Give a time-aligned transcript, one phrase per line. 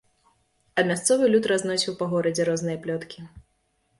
[0.77, 3.19] А мясцовы люд разносіў па горадзе розныя плёткі.